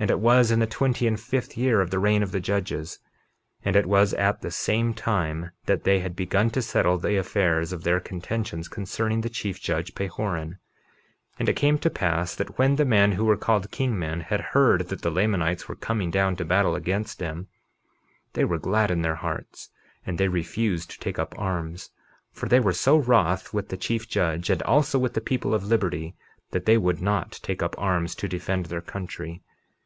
And 0.00 0.10
it 0.10 0.18
was 0.18 0.50
in 0.50 0.58
the 0.58 0.66
twenty 0.66 1.06
and 1.06 1.18
fifth 1.18 1.56
year 1.56 1.80
of 1.80 1.90
the 1.90 2.00
reign 2.00 2.24
of 2.24 2.32
the 2.32 2.40
judges; 2.40 2.98
and 3.64 3.76
it 3.76 3.86
was 3.86 4.12
at 4.14 4.40
the 4.40 4.50
same 4.50 4.92
time 4.92 5.52
that 5.66 5.84
they 5.84 6.00
had 6.00 6.16
begun 6.16 6.50
to 6.50 6.62
settle 6.62 6.98
the 6.98 7.16
affairs 7.16 7.72
of 7.72 7.84
their 7.84 8.00
contentions 8.00 8.66
concerning 8.66 9.20
the 9.20 9.28
chief 9.30 9.60
judge, 9.62 9.94
Pahoran. 9.94 10.54
51:13 11.38 11.38
And 11.38 11.48
it 11.48 11.54
came 11.56 11.78
to 11.78 11.90
pass 11.90 12.34
that 12.34 12.58
when 12.58 12.74
the 12.74 12.84
men 12.84 13.12
who 13.12 13.24
were 13.24 13.36
called 13.36 13.70
king 13.70 13.96
men 13.96 14.20
had 14.22 14.40
heard 14.50 14.88
that 14.88 15.02
the 15.02 15.12
Lamanites 15.12 15.68
were 15.68 15.76
coming 15.76 16.10
down 16.10 16.34
to 16.36 16.44
battle 16.44 16.74
against 16.74 17.20
them, 17.20 17.46
they 18.32 18.44
were 18.44 18.58
glad 18.58 18.90
in 18.90 19.02
their 19.02 19.14
hearts; 19.14 19.70
and 20.04 20.18
they 20.18 20.26
refused 20.28 20.90
to 20.90 20.98
take 20.98 21.20
up 21.20 21.36
arms, 21.38 21.90
for 22.32 22.48
they 22.48 22.58
were 22.60 22.72
so 22.74 22.96
wroth 22.98 23.54
with 23.54 23.68
the 23.68 23.76
chief 23.76 24.08
judge, 24.08 24.50
and 24.50 24.60
also 24.64 24.98
with 24.98 25.14
the 25.14 25.20
people 25.20 25.54
of 25.54 25.64
liberty, 25.64 26.16
that 26.50 26.66
they 26.66 26.76
would 26.76 27.00
not 27.00 27.38
take 27.44 27.62
up 27.62 27.76
arms 27.78 28.16
to 28.16 28.26
defend 28.28 28.66
their 28.66 28.82
country. 28.82 29.40